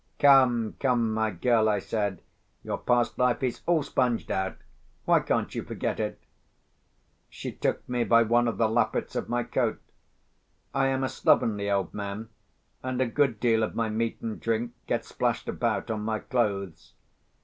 [0.17, 2.23] "Come, come, my girl," I said,
[2.63, 4.57] "your past life is all sponged out.
[5.05, 6.19] Why can't you forget it?"
[7.29, 9.79] She took me by one of the lappets of my coat.
[10.73, 12.29] I am a slovenly old man,
[12.81, 16.93] and a good deal of my meat and drink gets splashed about on my clothes.